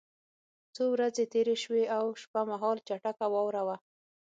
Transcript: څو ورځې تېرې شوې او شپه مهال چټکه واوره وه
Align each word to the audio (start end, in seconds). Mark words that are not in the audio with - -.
څو 0.75 0.83
ورځې 0.95 1.23
تېرې 1.33 1.55
شوې 1.63 1.83
او 1.97 2.05
شپه 2.21 2.41
مهال 2.51 2.77
چټکه 2.87 3.25
واوره 3.33 3.61
وه 3.67 3.77